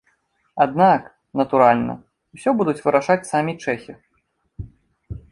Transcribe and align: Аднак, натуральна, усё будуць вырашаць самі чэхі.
Аднак, 0.63 1.01
натуральна, 1.41 1.93
усё 2.37 2.49
будуць 2.61 2.83
вырашаць 2.85 3.19
самі 3.33 3.53
чэхі. 3.67 3.93